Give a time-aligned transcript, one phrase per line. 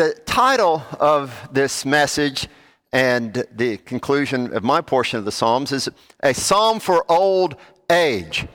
[0.00, 2.48] the title of this message
[2.90, 7.54] and the conclusion of my portion of the Psalms is a psalm for old
[7.90, 8.46] age.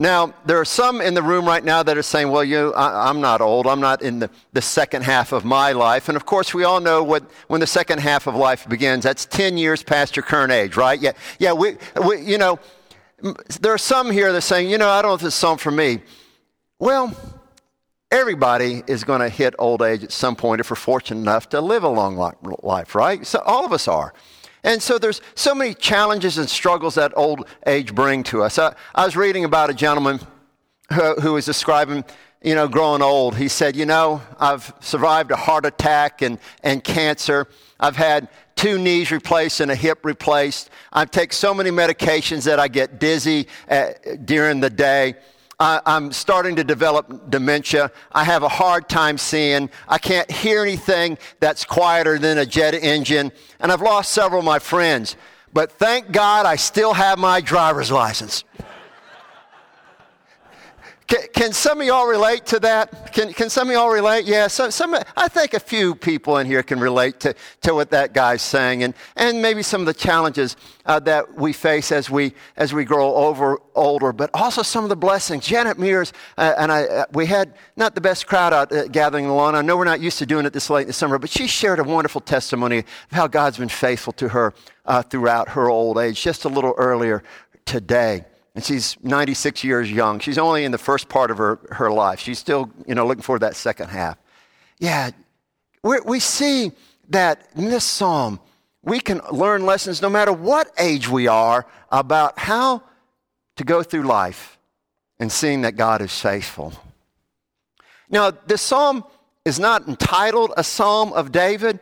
[0.00, 3.08] Now, there are some in the room right now that are saying, well, you, I,
[3.08, 3.68] am not old.
[3.68, 6.08] I'm not in the, the second half of my life.
[6.08, 9.04] And of course, we all know what, when the second half of life begins.
[9.04, 11.00] That's 10 years past your current age, right?
[11.00, 12.58] Yeah, yeah we, we you know,
[13.60, 15.38] there are some here that are saying, you know, I don't know if this is
[15.38, 16.02] song for me.
[16.80, 17.14] Well,
[18.14, 21.60] everybody is going to hit old age at some point if we're fortunate enough to
[21.60, 23.26] live a long life, right?
[23.26, 24.14] So all of us are.
[24.62, 28.56] And so there's so many challenges and struggles that old age bring to us.
[28.56, 30.20] I, I was reading about a gentleman
[30.92, 32.04] who, who was describing,
[32.40, 33.36] you know, growing old.
[33.36, 37.48] He said, you know, I've survived a heart attack and, and cancer.
[37.80, 40.70] I've had two knees replaced and a hip replaced.
[40.92, 45.16] I take so many medications that I get dizzy at, uh, during the day.
[45.60, 47.90] I, am starting to develop dementia.
[48.12, 49.70] I have a hard time seeing.
[49.88, 53.32] I can't hear anything that's quieter than a jet engine.
[53.60, 55.16] And I've lost several of my friends.
[55.52, 58.44] But thank God I still have my driver's license.
[61.06, 63.12] Can, can, some of y'all relate to that?
[63.12, 64.24] Can, can some of y'all relate?
[64.24, 67.90] Yeah, so, some, I think a few people in here can relate to, to what
[67.90, 72.08] that guy's saying and, and maybe some of the challenges uh, that we face as
[72.08, 75.46] we, as we grow over, older, but also some of the blessings.
[75.46, 79.34] Janet Mears uh, and I, uh, we had not the best crowd out gathering the
[79.34, 79.54] lawn.
[79.54, 81.46] I know we're not used to doing it this late in the summer, but she
[81.46, 84.54] shared a wonderful testimony of how God's been faithful to her
[84.86, 87.22] uh, throughout her old age just a little earlier
[87.66, 90.20] today and she's 96 years young.
[90.20, 92.20] She's only in the first part of her, her life.
[92.20, 94.16] She's still, you know, looking for that second half.
[94.78, 95.10] Yeah,
[95.82, 96.72] we see
[97.10, 98.40] that in this psalm,
[98.82, 102.82] we can learn lessons no matter what age we are about how
[103.56, 104.58] to go through life
[105.18, 106.72] and seeing that God is faithful.
[108.10, 109.04] Now, this psalm
[109.44, 111.80] is not entitled a Psalm of David,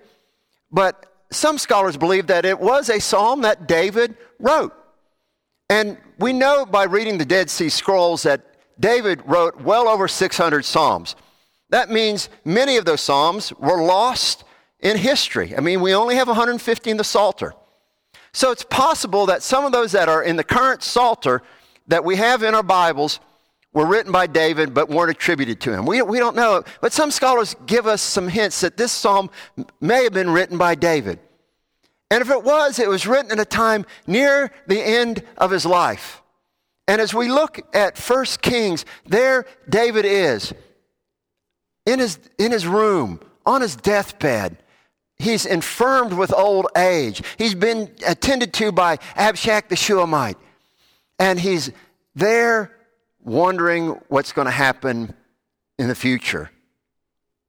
[0.71, 4.73] but some scholars believe that it was a psalm that David wrote.
[5.71, 8.41] And we know by reading the Dead Sea Scrolls that
[8.79, 11.17] David wrote well over 600 Psalms.
[11.71, 14.45] That means many of those Psalms were lost
[14.79, 15.57] in history.
[15.57, 17.55] I mean, we only have 150 in the Psalter.
[18.33, 21.43] So it's possible that some of those that are in the current Psalter
[21.89, 23.19] that we have in our Bibles
[23.73, 25.87] were written by David but weren't attributed to him.
[25.87, 26.63] We, we don't know.
[26.81, 29.29] But some scholars give us some hints that this psalm
[29.81, 31.19] may have been written by David.
[32.13, 35.65] And if it was, it was written at a time near the end of his
[35.65, 36.21] life.
[36.87, 40.53] And as we look at First Kings, there David is
[41.87, 44.59] in his, in his room, on his deathbed.
[45.17, 47.23] He's infirmed with old age.
[47.39, 50.37] He's been attended to by Abishag the Shulamite.
[51.19, 51.73] And he's
[52.15, 52.77] there
[53.25, 55.15] wondering what's going to happen
[55.79, 56.51] in the future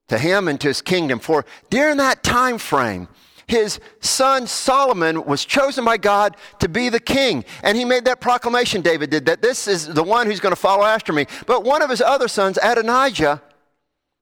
[0.08, 1.18] to him and to his kingdom.
[1.18, 3.08] For during that time frame,
[3.46, 7.44] his son Solomon was chosen by God to be the king.
[7.62, 10.60] And he made that proclamation, David did, that this is the one who's going to
[10.60, 11.26] follow after me.
[11.46, 13.42] But one of his other sons, Adonijah,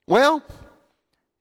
[0.07, 0.43] well,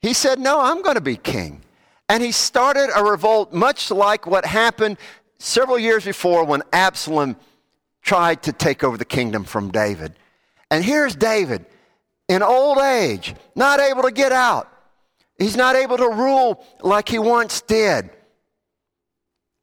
[0.02, 1.62] he said, No, I'm going to be king.
[2.10, 4.98] And he started a revolt, much like what happened
[5.40, 7.38] several years before when Absalom
[8.02, 10.14] tried to take over the kingdom from David.
[10.70, 11.66] And here's David
[12.28, 14.72] in old age, not able to get out.
[15.42, 18.12] He's not able to rule like he once did.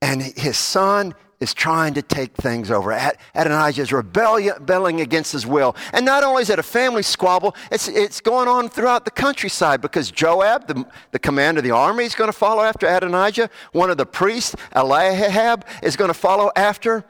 [0.02, 2.90] And his son is trying to take things over.
[3.34, 5.76] Adonijah is rebelling against his will.
[5.92, 9.80] And not only is it a family squabble, it's, it's going on throughout the countryside
[9.80, 13.48] because Joab, the, the commander of the army, is going to follow after Adonijah.
[13.70, 17.04] One of the priests, Eliab, is going to follow after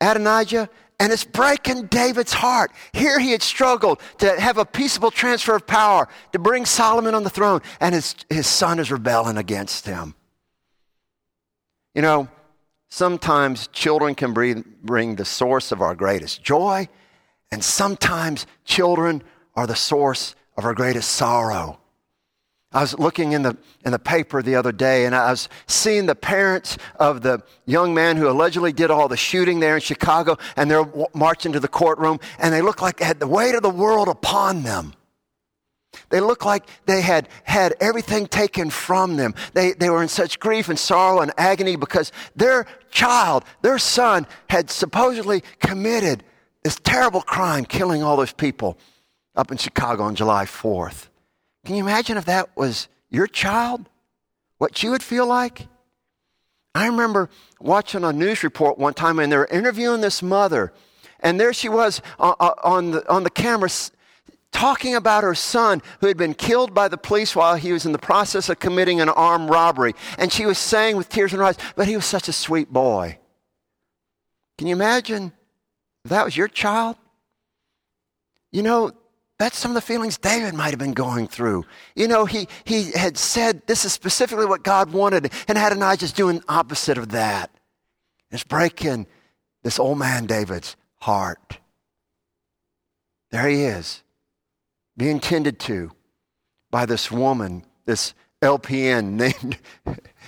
[0.00, 0.68] Adonijah.
[1.00, 2.72] And it's breaking David's heart.
[2.92, 7.24] Here he had struggled to have a peaceable transfer of power, to bring Solomon on
[7.24, 10.14] the throne, and his, his son is rebelling against him.
[11.94, 12.28] You know,
[12.90, 16.86] sometimes children can bring, bring the source of our greatest joy,
[17.50, 19.22] and sometimes children
[19.56, 21.79] are the source of our greatest sorrow.
[22.72, 26.06] I was looking in the, in the paper the other day and I was seeing
[26.06, 30.38] the parents of the young man who allegedly did all the shooting there in Chicago
[30.56, 33.62] and they're marching to the courtroom and they look like they had the weight of
[33.62, 34.94] the world upon them.
[36.10, 39.34] They looked like they had had everything taken from them.
[39.52, 44.28] They, they were in such grief and sorrow and agony because their child, their son,
[44.48, 46.22] had supposedly committed
[46.62, 48.78] this terrible crime, killing all those people
[49.34, 51.09] up in Chicago on July 4th.
[51.64, 53.88] Can you imagine if that was your child?
[54.58, 55.66] What you would feel like?
[56.74, 57.30] I remember
[57.60, 60.72] watching a news report one time and they were interviewing this mother,
[61.20, 63.68] and there she was uh, uh, on, the, on the camera
[64.52, 67.92] talking about her son who had been killed by the police while he was in
[67.92, 69.94] the process of committing an armed robbery.
[70.18, 72.72] And she was saying with tears in her eyes, But he was such a sweet
[72.72, 73.18] boy.
[74.58, 75.32] Can you imagine
[76.04, 76.96] if that was your child?
[78.52, 78.92] You know,
[79.40, 81.64] that's some of the feelings David might have been going through.
[81.96, 86.42] You know, he, he had said this is specifically what God wanted, and Adonijah's doing
[86.46, 87.50] opposite of that.
[88.30, 89.06] It's breaking
[89.62, 91.58] this old man David's heart.
[93.30, 94.02] There he is,
[94.98, 95.90] being tended to
[96.70, 99.56] by this woman, this LPN named,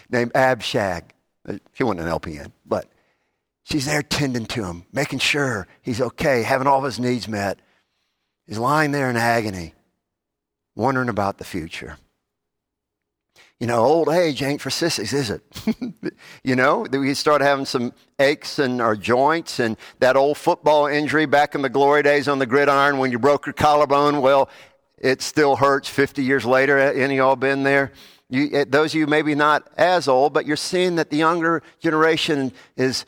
[0.09, 1.12] named Abishag.
[1.75, 2.87] She wasn't an LPN, but
[3.62, 7.61] she's there tending to him, making sure he's okay, having all of his needs met.
[8.46, 9.74] He's lying there in agony,
[10.74, 11.96] wondering about the future.
[13.62, 15.42] You know, old age ain't for sissies, is it?
[16.42, 21.26] you know, we start having some aches in our joints and that old football injury
[21.26, 24.20] back in the glory days on the gridiron when you broke your collarbone.
[24.20, 24.48] Well,
[24.98, 26.76] it still hurts 50 years later.
[26.76, 27.92] Any y'all been there?
[28.28, 31.62] You, eh, those of you maybe not as old, but you're seeing that the younger
[31.78, 33.04] generation is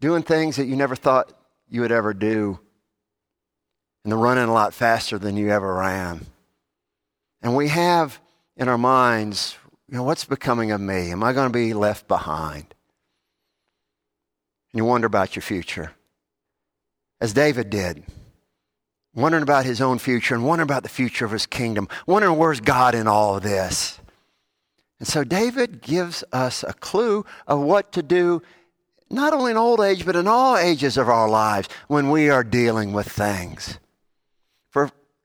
[0.00, 1.32] doing things that you never thought
[1.68, 2.60] you would ever do.
[4.06, 6.26] And they're running a lot faster than you ever ran.
[7.42, 8.20] And we have
[8.56, 9.58] in our minds
[9.88, 11.10] you know, what's becoming of me?
[11.10, 12.72] Am I going to be left behind?
[14.72, 15.90] And you wonder about your future,
[17.20, 18.04] as David did,
[19.12, 22.60] wondering about his own future and wondering about the future of his kingdom, wondering where's
[22.60, 23.98] God in all of this.
[25.00, 28.40] And so David gives us a clue of what to do,
[29.10, 32.44] not only in old age, but in all ages of our lives when we are
[32.44, 33.80] dealing with things.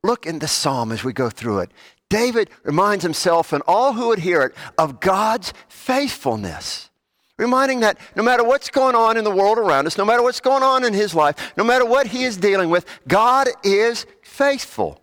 [0.04, 1.72] Look in the psalm as we go through it.
[2.10, 6.90] David reminds himself and all who would hear it of God's faithfulness.
[7.38, 10.42] Reminding that no matter what's going on in the world around us, no matter what's
[10.42, 15.02] going on in his life, no matter what he is dealing with, God is faithful.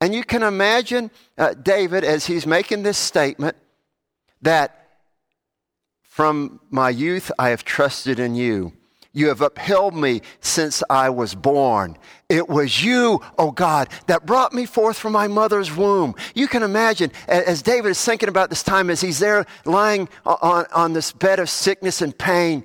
[0.00, 3.56] And you can imagine uh, David as he's making this statement
[4.42, 4.88] that
[6.02, 8.72] from my youth I have trusted in you.
[9.16, 11.96] You have upheld me since I was born.
[12.28, 16.14] It was you, oh God, that brought me forth from my mother's womb.
[16.34, 20.66] You can imagine as David is thinking about this time as he's there lying on,
[20.70, 22.62] on this bed of sickness and pain,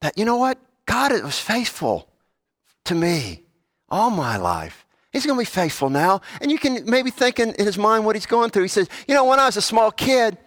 [0.00, 0.56] that you know what?
[0.86, 2.08] God was faithful
[2.86, 3.42] to me
[3.90, 4.86] all my life.
[5.12, 6.22] He's going to be faithful now.
[6.40, 8.62] And you can maybe think in, in his mind what he's going through.
[8.62, 10.38] He says, You know, when I was a small kid,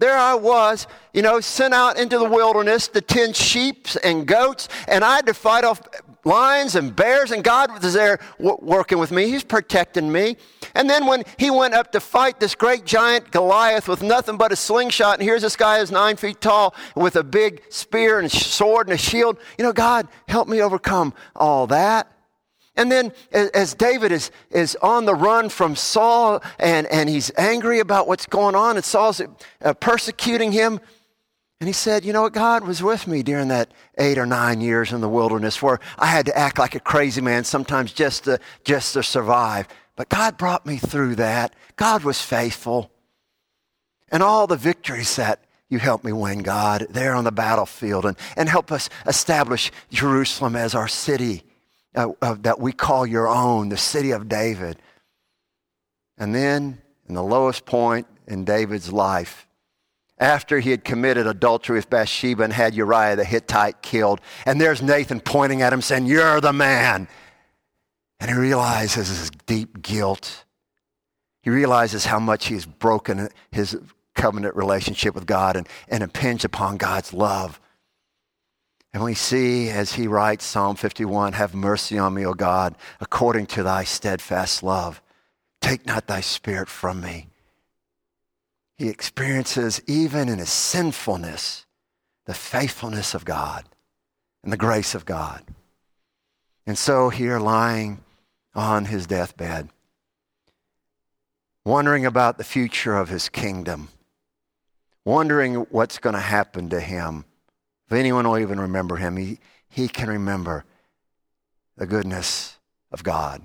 [0.00, 4.68] there I was, you know, sent out into the wilderness to tend sheep and goats,
[4.88, 5.80] and I had to fight off
[6.24, 9.28] lions and bears, and God was there working with me.
[9.28, 10.36] He's protecting me.
[10.74, 14.52] And then when he went up to fight this great giant Goliath with nothing but
[14.52, 18.30] a slingshot, and here's this guy who's nine feet tall with a big spear and
[18.30, 22.10] sword and a shield, you know, God, help me overcome all that.
[22.80, 27.78] And then, as David is, is on the run from Saul and, and he's angry
[27.78, 29.20] about what's going on, and Saul's
[29.60, 30.80] uh, persecuting him,
[31.60, 32.32] and he said, You know what?
[32.32, 36.06] God was with me during that eight or nine years in the wilderness where I
[36.06, 39.68] had to act like a crazy man sometimes just to, just to survive.
[39.94, 41.54] But God brought me through that.
[41.76, 42.90] God was faithful.
[44.10, 48.16] And all the victories that you helped me win, God, there on the battlefield and,
[48.38, 51.44] and help us establish Jerusalem as our city
[51.94, 54.78] uh, uh, that we call your own, the city of David.
[56.18, 59.46] And then, in the lowest point in David's life,
[60.18, 64.82] after he had committed adultery with Bathsheba and had Uriah the Hittite killed, and there's
[64.82, 67.08] Nathan pointing at him saying, You're the man.
[68.20, 70.44] And he realizes his deep guilt.
[71.42, 73.78] He realizes how much he has broken his
[74.14, 77.58] covenant relationship with God and, and impinged upon God's love.
[78.92, 83.46] And we see as he writes Psalm 51 Have mercy on me, O God, according
[83.46, 85.00] to thy steadfast love.
[85.60, 87.28] Take not thy spirit from me.
[88.76, 91.66] He experiences, even in his sinfulness,
[92.24, 93.64] the faithfulness of God
[94.42, 95.44] and the grace of God.
[96.66, 98.00] And so, here lying
[98.54, 99.68] on his deathbed,
[101.64, 103.88] wondering about the future of his kingdom,
[105.04, 107.24] wondering what's going to happen to him
[107.90, 110.64] if anyone will even remember him, he, he can remember
[111.76, 112.56] the goodness
[112.92, 113.42] of God.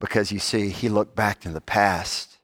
[0.00, 2.38] Because you see, he looked back in the past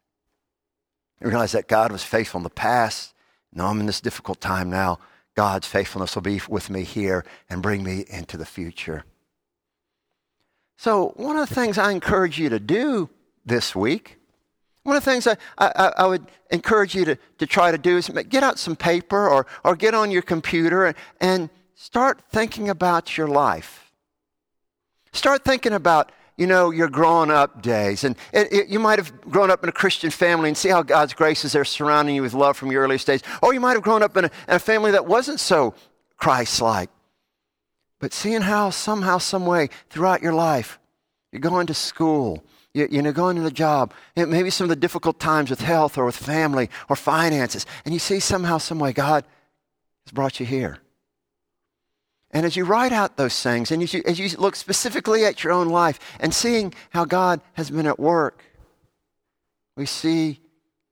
[1.19, 3.15] and realized that God was faithful in the past.
[3.55, 4.99] No, I'm in this difficult time now.
[5.35, 9.05] God's faithfulness will be with me here and bring me into the future.
[10.77, 13.09] So, one of the things I encourage you to do
[13.47, 14.19] this week
[14.85, 17.97] one of the things I, I, I, would encourage you to, to try to do
[17.99, 22.69] is get out some paper or, or get on your computer and, and start thinking
[22.69, 23.93] about your life.
[25.13, 28.03] Start thinking about, you know, your growing up days.
[28.03, 30.83] And it, it, you might have grown up in a Christian family and see how
[30.83, 33.23] God's grace is there surrounding you with love from your earliest days.
[33.41, 35.75] Or you might have grown up in a, in a family that wasn't so
[36.17, 36.91] Christ like.
[38.01, 40.81] But seeing how somehow, some way throughout your life,
[41.31, 42.43] you're going to school,
[42.75, 45.99] you, you know, going to the job, maybe some of the difficult times with health
[45.99, 49.25] or with family or finances, and you see somehow, some way, God
[50.07, 50.79] has brought you here.
[52.31, 55.45] And as you write out those things, and as you, as you look specifically at
[55.45, 58.43] your own life and seeing how God has been at work,
[59.77, 60.41] we see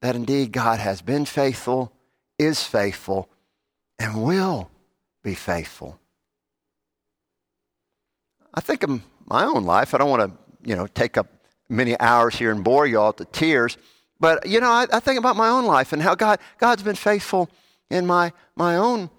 [0.02, 1.92] that indeed God has been faithful,
[2.38, 3.28] is faithful,
[3.98, 4.70] and will
[5.22, 5.98] be faithful.
[8.52, 9.94] I think of my own life.
[9.94, 11.28] I don't want to, you know, take up
[11.70, 13.78] many hours here and bore you all to tears.
[14.18, 16.96] But, you know, I, I think about my own life and how God, God's been
[16.96, 17.48] faithful
[17.88, 19.10] in my, my own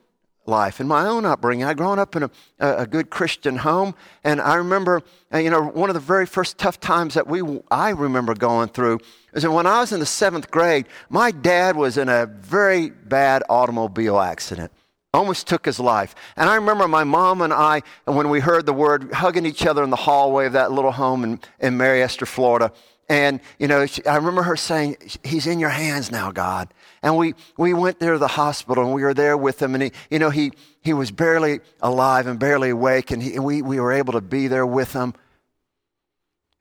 [0.46, 1.66] life and my own upbringing.
[1.66, 2.30] I grown up in a,
[2.60, 5.02] a, good Christian home, and I remember,
[5.34, 8.70] uh, you know, one of the very first tough times that we I remember going
[8.70, 9.00] through
[9.34, 10.88] is when I was in the seventh grade.
[11.10, 14.72] My dad was in a very bad automobile accident,
[15.14, 16.16] almost took his life.
[16.36, 19.84] And I remember my mom and I, when we heard the word, hugging each other
[19.84, 22.72] in the hallway of that little home in, in Mary Esther, Florida.
[23.10, 26.74] And, you know, she, I remember her saying, He's in your hands now, God.
[27.04, 29.74] And we, we went there to the hospital and we were there with him.
[29.74, 33.12] And, he, you know, he, he was barely alive and barely awake.
[33.12, 35.14] And, he, and we, we were able to be there with him.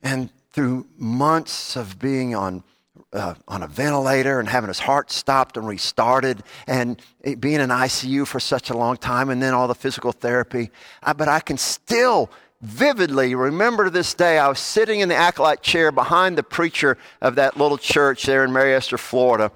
[0.02, 2.64] And through months of being on
[3.12, 7.00] uh, on a ventilator and having his heart stopped and restarted and
[7.38, 10.70] being in ICU for such a long time and then all the physical therapy.
[11.02, 12.30] I, but I can still
[12.62, 16.98] vividly remember to this day, I was sitting in the acolyte chair behind the preacher
[17.20, 19.50] of that little church there in Mary Esther, Florida.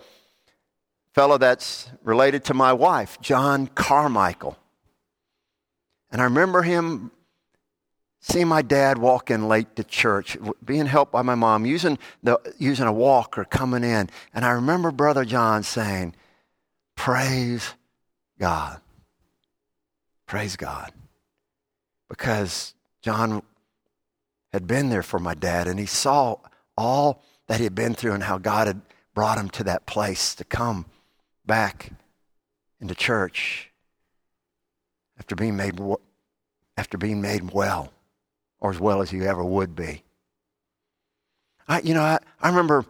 [1.13, 4.59] Fellow that's related to my wife, John Carmichael.
[6.11, 7.13] And I remember him
[8.25, 12.41] seeing my dad walk in late to church, being helped by my mom, using, the,
[12.59, 14.09] using a walker coming in.
[14.33, 16.15] And I remember Brother John saying,
[16.97, 17.75] Praise
[18.41, 18.81] God.
[20.25, 20.93] Praise God.
[22.09, 23.43] Because John
[24.55, 26.37] had been there for my dad and he saw
[26.79, 28.81] all that he had been through and how God had
[29.13, 30.87] brought him to that place to come
[31.45, 31.93] back
[32.81, 33.71] into church
[35.19, 35.79] after being made,
[36.79, 37.91] after being made well
[38.65, 40.03] or as well as you ever would be.
[41.69, 42.87] I, you know, I, I remember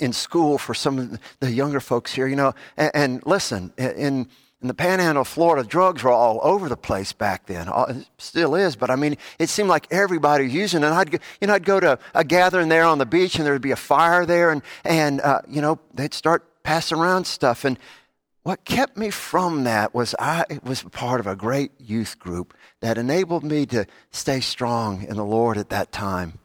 [0.00, 4.26] in school for some of the younger folks here, you know, and, and listen, in,
[4.60, 7.68] in the panhandle of Florida, drugs were all over the place back then.
[7.88, 10.86] It still is, but I mean, it seemed like everybody was using it.
[10.86, 13.62] And I'd, you know, I'd go to a gathering there on the beach and there'd
[13.62, 17.64] be a fire there and, and uh, you know, they'd start passing around stuff.
[17.64, 17.78] And
[18.42, 22.96] what kept me from that was I was part of a great youth group that
[22.96, 26.38] enabled me to stay strong in the Lord at that time.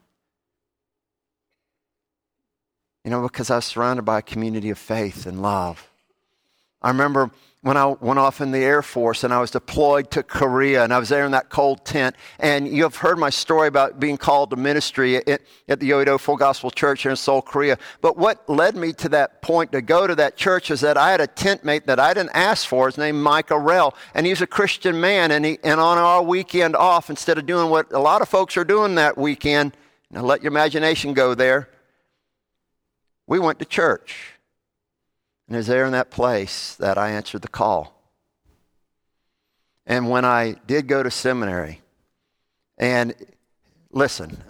[3.03, 5.89] You know, because I was surrounded by a community of faith and love.
[6.81, 7.31] I remember
[7.65, 10.93] when I went off in the Air Force and I was deployed to Korea and
[10.93, 12.15] I was there in that cold tent.
[12.37, 16.19] And you have heard my story about being called to ministry at, at the Yoido
[16.19, 17.79] Full Gospel Church here in Seoul, Korea.
[18.01, 21.09] But what led me to that point to go to that church is that I
[21.09, 22.85] had a tent mate that I didn't ask for.
[22.85, 25.31] His name Mike Arell, and he's a Christian man.
[25.31, 28.57] And, he, and on our weekend off, instead of doing what a lot of folks
[28.57, 29.75] are doing that weekend,
[30.11, 31.67] now let your imagination go there,
[33.25, 34.34] we went to church.
[35.47, 37.93] And it was there in that place that I answered the call.
[39.85, 41.81] And when I did go to seminary,
[42.77, 43.13] and
[43.91, 44.43] listen,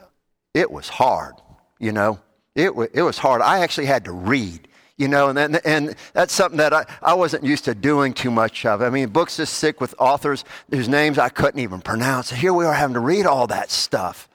[0.54, 1.36] it was hard,
[1.80, 2.20] you know.
[2.56, 3.42] It, w- it was hard.
[3.42, 7.44] I actually had to read, you know, and, and that's something that I, I wasn't
[7.44, 8.82] used to doing too much of.
[8.82, 12.32] I mean, books is sick with authors whose names I couldn't even pronounce.
[12.32, 14.30] Here we are having to read all that stuff.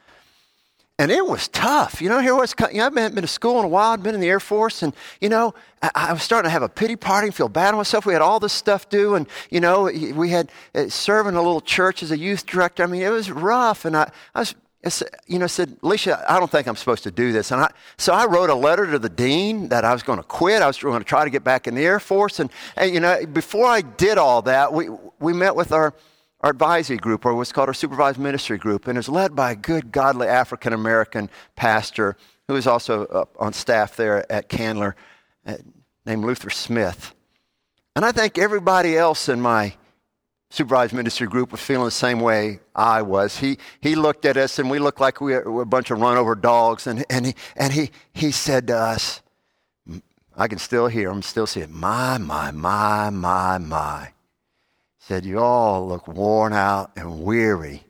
[1.00, 2.02] And it was tough.
[2.02, 4.02] You know, here was, you know, I've been, been to school in a while, I'd
[4.02, 6.68] been in the Air Force, and, you know, I, I, was starting to have a
[6.68, 8.04] pity party and feel bad on myself.
[8.04, 11.62] We had all this stuff due, and, you know, we had uh, serving a little
[11.62, 12.82] church as a youth director.
[12.82, 13.86] I mean, it was rough.
[13.86, 14.54] And I, I was,
[15.26, 17.50] you know, said, Alicia, I don't think I'm supposed to do this.
[17.50, 20.22] And I, so I wrote a letter to the dean that I was going to
[20.22, 20.60] quit.
[20.60, 22.40] I was going to try to get back in the Air Force.
[22.40, 25.94] And, and, you know, before I did all that, we, we met with our,
[26.42, 29.56] our advisory group, or what's called our supervised ministry group, and is led by a
[29.56, 32.16] good, godly African American pastor
[32.48, 34.96] who is also on staff there at Candler,
[35.46, 35.56] uh,
[36.04, 37.14] named Luther Smith.
[37.94, 39.74] And I think everybody else in my
[40.48, 43.38] supervised ministry group was feeling the same way I was.
[43.38, 46.16] He, he looked at us, and we looked like we were a bunch of run
[46.16, 49.22] over dogs, and, and, he, and he, he said to us,
[50.36, 54.08] I can still hear him, still see it, my, my, my, my, my
[55.10, 57.82] said, You all look worn out and weary.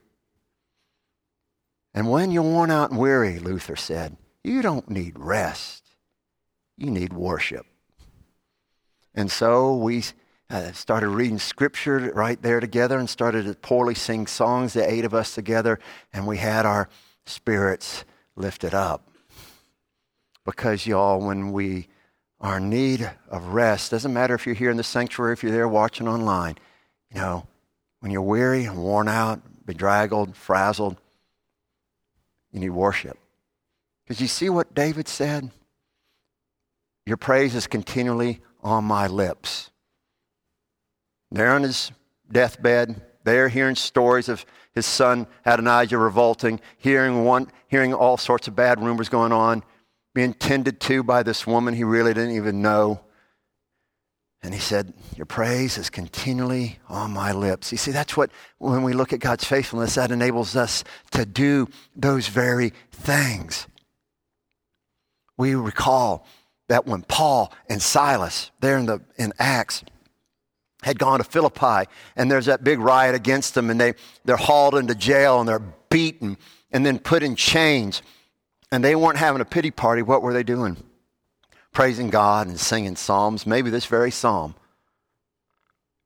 [1.93, 5.85] And when you're worn out and weary, Luther said, you don't need rest.
[6.79, 7.67] You need worship.
[9.15, 10.05] And so we
[10.49, 15.05] uh, started reading scripture right there together and started to poorly sing songs, the eight
[15.05, 15.79] of us together,
[16.15, 16.89] and we had our
[17.27, 19.11] spirits lifted up.
[20.47, 21.89] Because, y'all, when we
[22.41, 25.53] are in need of rest, doesn't matter if you're here in the sanctuary, if you're
[25.53, 26.57] there watching online,
[27.13, 27.47] you know,
[28.01, 30.97] when you're weary and worn out, bedraggled, frazzled,
[32.53, 33.19] you need worship.
[34.05, 35.51] Because you see what David said?
[37.07, 39.71] Your praise is continually on my lips.
[41.31, 41.93] There on his
[42.31, 48.57] deathbed, there hearing stories of his son Adonijah revolting, hearing, one, hearing all sorts of
[48.57, 49.63] bad rumors going on,
[50.15, 53.01] being tended to by this woman he really didn't even know.
[54.43, 57.73] And he said, Your praise is continually on my lips.
[57.73, 61.69] You see, that's what, when we look at God's faithfulness, that enables us to do
[61.95, 63.67] those very things.
[65.37, 66.27] We recall
[66.69, 69.85] that when Paul and Silas, there in, the, in Acts,
[70.83, 73.95] had gone to Philippi, and there's that big riot against them, and they,
[74.25, 76.39] they're hauled into jail and they're beaten
[76.73, 78.01] and then put in chains.
[78.73, 80.01] And they weren't having a pity party.
[80.01, 80.77] What were they doing?
[81.73, 84.55] Praising God and singing psalms, maybe this very psalm.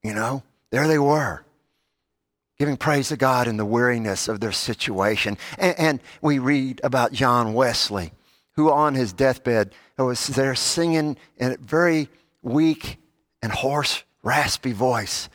[0.02, 1.44] You know, there they were,
[2.58, 5.38] giving praise to God in the weariness of their situation.
[5.58, 8.12] And, and we read about John Wesley,
[8.52, 12.08] who on his deathbed was there singing in a very
[12.42, 12.98] weak
[13.42, 15.28] and hoarse, raspy voice.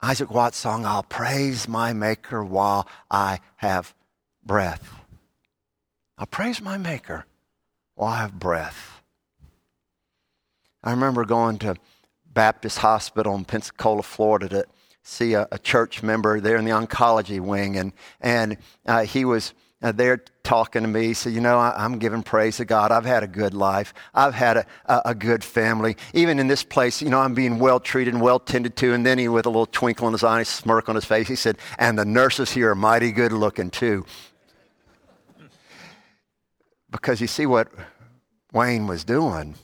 [0.00, 3.94] Isaac Watts song, I'll praise my Maker while I have
[4.44, 4.92] breath.
[6.16, 7.26] I'll praise my Maker
[7.94, 8.97] while I have breath.
[10.82, 11.76] I remember going to
[12.26, 14.66] Baptist Hospital in Pensacola, Florida to
[15.02, 19.54] see a, a church member there in the oncology wing, and, and uh, he was
[19.82, 21.06] uh, there talking to me.
[21.06, 22.92] He said, You know, I, am giving praise to God.
[22.92, 25.96] I've had a good life, I've had a, a, a, good family.
[26.14, 28.92] Even in this place, you know, I'm being well treated and well tended to.
[28.92, 31.36] And then he, with a little twinkle in his eye, smirk on his face, he
[31.36, 34.04] said, And the nurses here are mighty good looking too.
[36.90, 37.68] because you see what
[38.52, 39.54] Wayne was doing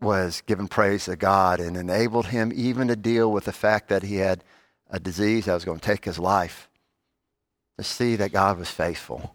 [0.00, 4.02] was giving praise to God and enabled him even to deal with the fact that
[4.02, 4.44] he had
[4.90, 6.68] a disease that was going to take his life,
[7.78, 9.34] to see that God was faithful.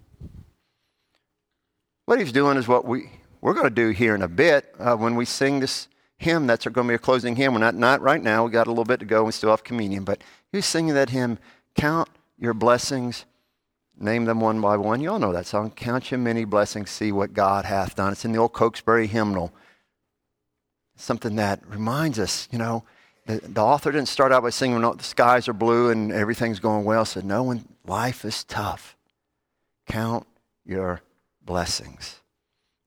[2.06, 3.10] What he's doing is what we,
[3.42, 6.48] we're going to do here in a bit uh, when we sing this hymn.
[6.48, 7.54] That's going to be a closing hymn.
[7.54, 8.46] We're not, not right now.
[8.46, 9.24] we got a little bit to go.
[9.24, 10.04] We still have communion.
[10.04, 11.38] But he's singing that hymn,
[11.76, 13.26] Count Your Blessings,
[13.98, 15.02] Name Them One by One.
[15.02, 15.72] You all know that song.
[15.72, 18.14] Count Your Many Blessings, See What God Hath Done.
[18.14, 19.54] It's in the old Cokesbury hymnal
[20.96, 22.84] something that reminds us, you know,
[23.26, 26.60] the, the author didn't start out by saying, no, the skies are blue and everything's
[26.60, 27.06] going well.
[27.06, 28.96] Said, no, when life is tough,
[29.88, 30.26] count
[30.66, 31.02] your
[31.44, 32.22] blessings.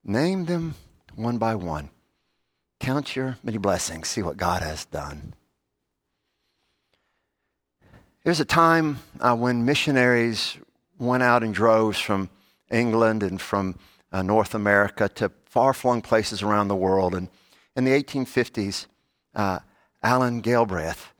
[0.05, 0.75] Name them
[1.15, 1.91] one by one.
[2.81, 4.09] Count your many blessings.
[4.09, 5.35] See what God has done.
[8.25, 10.57] There's a time uh, when missionaries
[10.99, 12.31] went out in droves from
[12.71, 13.79] England and from
[14.13, 17.15] uh, North America to far flung places around the world.
[17.15, 17.29] And
[17.77, 18.87] in the 1850s,
[19.35, 19.59] uh,
[20.03, 21.13] Alan Galbraith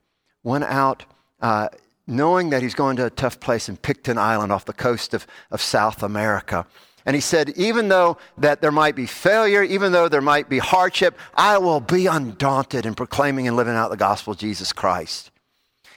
[0.43, 1.05] went out
[1.41, 1.69] uh,
[2.07, 5.25] knowing that he's going to a tough place in Pitcairn Island off the coast of,
[5.51, 6.65] of South America.
[7.05, 10.57] And he said, even though that there might be failure, even though there might be
[10.57, 15.31] hardship, I will be undaunted in proclaiming and living out the gospel of Jesus Christ.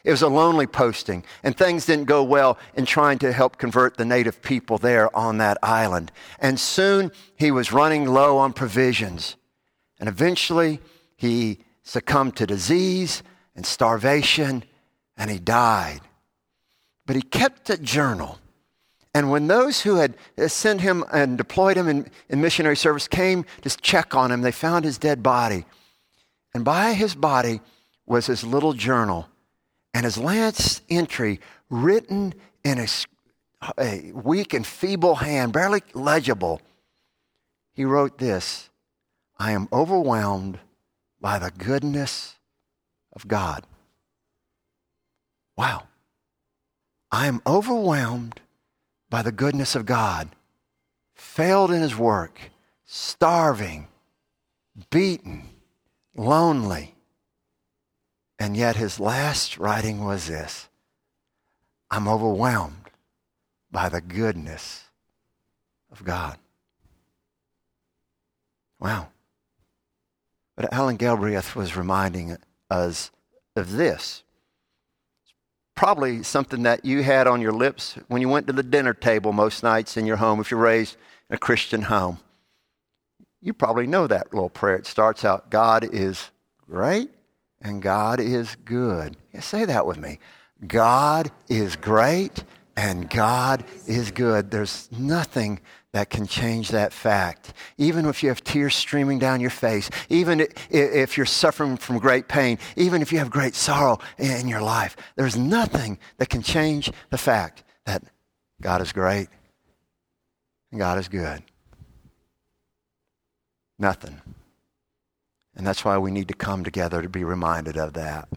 [0.04, 3.96] It was a lonely posting, and things didn't go well in trying to help convert
[3.96, 6.12] the native people there on that island.
[6.38, 9.36] And soon he was running low on provisions.
[10.00, 10.80] And eventually,
[11.16, 13.22] he succumbed to disease
[13.56, 14.64] and starvation,
[15.16, 16.00] and he died.
[17.06, 18.38] But he kept a journal.
[19.14, 20.14] And when those who had
[20.46, 24.52] sent him and deployed him in, in missionary service came to check on him, they
[24.52, 25.64] found his dead body.
[26.54, 27.60] And by his body
[28.06, 29.28] was his little journal
[29.94, 32.86] and his last entry written in a,
[33.78, 36.60] a weak and feeble hand, barely legible.
[37.72, 38.67] He wrote this
[39.38, 40.58] I am overwhelmed
[41.20, 42.34] by the goodness
[43.12, 43.64] of God.
[45.56, 45.84] Wow.
[47.10, 48.40] I am overwhelmed
[49.10, 50.30] by the goodness of God.
[51.14, 52.50] Failed in his work,
[52.84, 53.88] starving,
[54.90, 55.48] beaten,
[56.16, 56.94] lonely.
[58.38, 60.68] And yet his last writing was this
[61.90, 62.90] I'm overwhelmed
[63.70, 64.84] by the goodness
[65.90, 66.38] of God.
[68.80, 69.08] Wow.
[70.58, 72.36] But Alan Galbraith was reminding
[72.68, 73.12] us
[73.54, 74.24] of this.
[75.78, 79.32] probably something that you had on your lips when you went to the dinner table
[79.32, 80.96] most nights in your home if you're raised
[81.30, 82.18] in a Christian home.
[83.40, 84.74] You probably know that little prayer.
[84.74, 86.32] It starts out God is
[86.68, 87.10] great
[87.62, 89.16] and God is good.
[89.32, 90.18] Yeah, say that with me.
[90.66, 92.42] God is great
[92.76, 94.50] and God is good.
[94.50, 95.60] There's nothing
[95.92, 97.54] that can change that fact.
[97.78, 102.28] Even if you have tears streaming down your face, even if you're suffering from great
[102.28, 106.92] pain, even if you have great sorrow in your life, there's nothing that can change
[107.10, 108.02] the fact that
[108.60, 109.28] God is great
[110.70, 111.42] and God is good.
[113.78, 114.20] Nothing.
[115.56, 118.28] And that's why we need to come together to be reminded of that.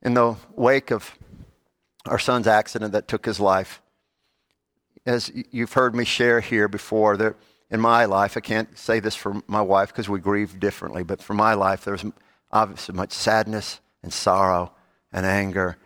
[0.00, 1.14] In the wake of
[2.06, 3.82] our son's accident that took his life,
[5.08, 7.34] as you've heard me share here before, that
[7.70, 11.22] in my life, I can't say this for my wife because we grieve differently, but
[11.22, 12.04] for my life, there was
[12.52, 14.72] obviously much sadness and sorrow
[15.10, 15.78] and anger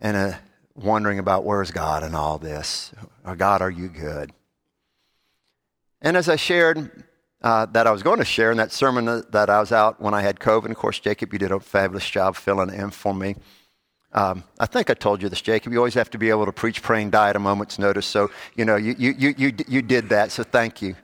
[0.00, 0.40] and a
[0.74, 2.92] wondering about where's God in all this?
[3.24, 4.32] Or God, are you good?
[6.00, 7.04] And as I shared
[7.42, 10.14] uh, that I was going to share in that sermon that I was out when
[10.14, 13.36] I had COVID, of course, Jacob, you did a fabulous job filling in for me.
[14.14, 15.72] Um, I think I told you this, Jacob.
[15.72, 18.06] You always have to be able to preach, pray, and die at a moment's notice.
[18.06, 20.30] So, you know, you, you, you, you, you did that.
[20.30, 20.94] So thank you.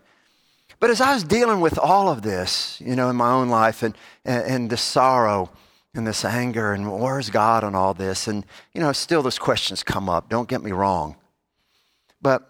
[0.79, 3.83] But as I was dealing with all of this, you know, in my own life
[3.83, 3.95] and,
[4.25, 5.51] and, and this sorrow
[5.93, 8.29] and this anger and where's God on all this?
[8.29, 10.29] And, you know, still those questions come up.
[10.29, 11.17] Don't get me wrong.
[12.23, 12.49] But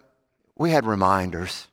[0.55, 1.67] we had reminders.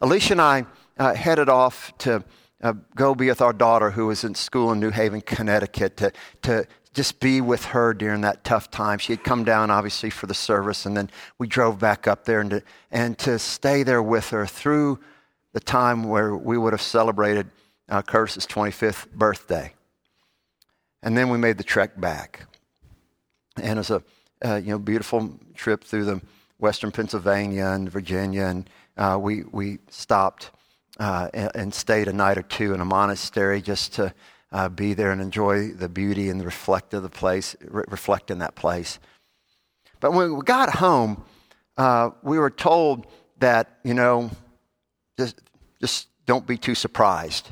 [0.00, 0.66] Alicia and I
[0.98, 2.24] uh, headed off to
[2.62, 6.12] uh, go be with our daughter who was in school in New Haven, Connecticut, to,
[6.42, 8.98] to just be with her during that tough time.
[8.98, 12.40] She had come down, obviously, for the service, and then we drove back up there
[12.40, 15.00] and to, and to stay there with her through
[15.52, 17.50] the time where we would have celebrated
[17.88, 19.72] uh, Curtis's 25th birthday.
[21.02, 22.46] And then we made the trek back.
[23.56, 24.02] And it was a
[24.44, 26.20] uh, you know, beautiful trip through the
[26.58, 30.50] western Pennsylvania and Virginia, and uh, we, we stopped
[30.98, 34.14] uh, and, and stayed a night or two in a monastery just to
[34.52, 38.30] uh, be there and enjoy the beauty and the reflect of the place, re- reflect
[38.30, 38.98] in that place.
[40.00, 41.24] But when we got home,
[41.76, 43.06] uh, we were told
[43.38, 44.30] that, you know,
[45.18, 45.40] just,
[45.80, 47.48] just don't be too surprised.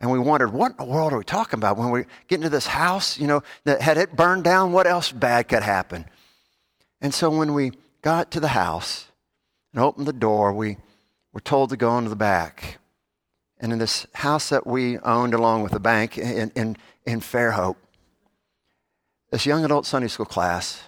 [0.00, 1.78] And we wondered, what in the world are we talking about?
[1.78, 5.10] When we get into this house, you know, that had it burned down, what else
[5.10, 6.04] bad could happen?
[7.00, 7.72] And so when we
[8.02, 9.06] got to the house
[9.72, 10.76] and opened the door, we
[11.36, 12.78] were told to go into the back.
[13.60, 17.76] And in this house that we owned along with the bank in, in, in Fairhope,
[19.30, 20.84] this young adult Sunday school class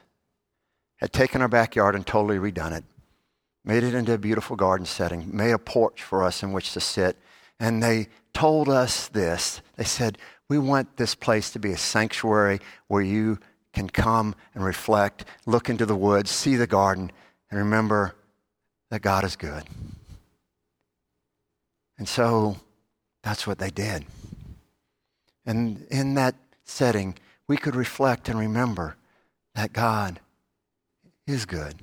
[0.97, 2.85] had taken our backyard and totally redone it,
[3.63, 6.81] made it into a beautiful garden setting, made a porch for us in which to
[6.81, 7.19] sit.
[7.61, 10.17] And they told us this they said,
[10.49, 13.39] We want this place to be a sanctuary where you
[13.75, 17.13] can come and reflect, look into the woods, see the garden,
[17.51, 18.15] and remember
[18.89, 19.65] that God is good.
[21.99, 22.57] And so
[23.23, 24.07] that's what they did.
[25.45, 28.97] And in that setting, we could reflect and remember
[29.55, 30.21] that God
[31.27, 31.75] is good,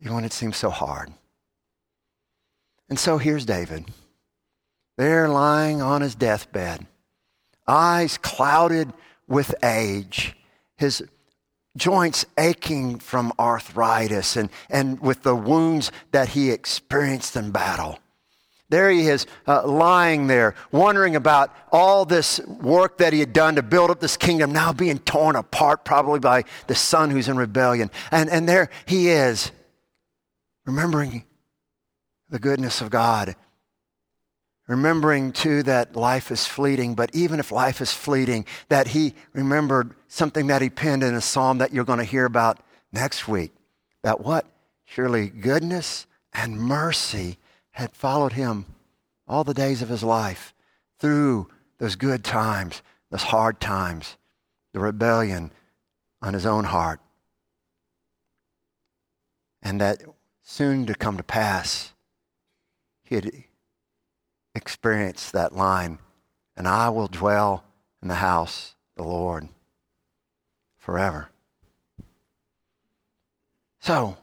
[0.00, 1.12] even when it seems so hard.
[2.88, 3.86] And so here's David,
[4.98, 6.86] there lying on his deathbed,
[7.66, 8.92] eyes clouded
[9.26, 10.36] with age,
[10.76, 11.02] his
[11.76, 17.98] joints aching from arthritis and, and with the wounds that he experienced in battle.
[18.70, 23.56] There he is, uh, lying there, wondering about all this work that he had done
[23.56, 27.36] to build up this kingdom, now being torn apart, probably by the son who's in
[27.36, 27.90] rebellion.
[28.10, 29.52] And, and there he is,
[30.64, 31.24] remembering
[32.30, 33.36] the goodness of God.
[34.66, 39.94] Remembering, too, that life is fleeting, but even if life is fleeting, that he remembered
[40.08, 43.52] something that he penned in a psalm that you're going to hear about next week.
[44.02, 44.46] That what?
[44.86, 47.36] Surely goodness and mercy
[47.74, 48.66] had followed him
[49.26, 50.54] all the days of his life
[51.00, 54.16] through those good times, those hard times,
[54.72, 55.50] the rebellion
[56.22, 57.00] on his own heart.
[59.60, 60.02] And that
[60.44, 61.92] soon to come to pass,
[63.02, 63.32] he had
[64.54, 65.98] experienced that line,
[66.56, 67.64] and I will dwell
[68.00, 69.48] in the house of the Lord
[70.78, 71.28] forever.
[73.80, 74.16] So,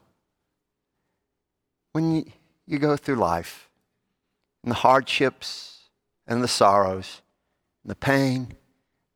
[1.92, 2.26] when you,
[2.72, 3.70] you go through life,
[4.64, 5.90] and the hardships
[6.26, 7.22] and the sorrows,
[7.84, 8.54] and the pain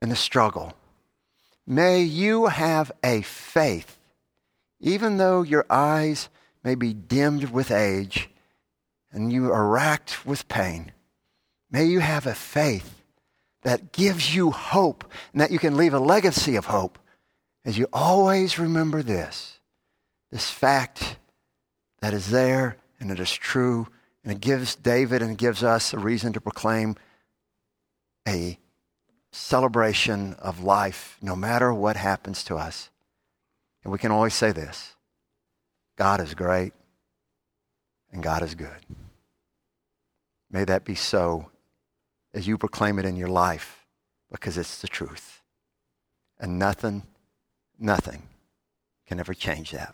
[0.02, 0.74] and the struggle,
[1.66, 3.98] may you have a faith,
[4.80, 6.30] even though your eyes
[6.64, 8.30] may be dimmed with age
[9.12, 10.92] and you are racked with pain.
[11.72, 13.02] May you have a faith
[13.64, 17.00] that gives you hope and that you can leave a legacy of hope
[17.64, 19.60] as you always remember this
[20.32, 21.18] this fact
[22.02, 23.88] that is there and it is true,
[24.24, 26.96] and it gives David and gives us a reason to proclaim
[28.28, 28.58] a
[29.32, 32.90] celebration of life no matter what happens to us.
[33.84, 34.96] And we can always say this
[35.96, 36.74] God is great
[38.12, 38.88] and God is good.
[40.50, 41.52] May that be so
[42.34, 43.86] as you proclaim it in your life
[44.32, 45.44] because it's the truth.
[46.40, 47.04] And nothing,
[47.78, 48.24] nothing
[49.06, 49.94] can ever change that.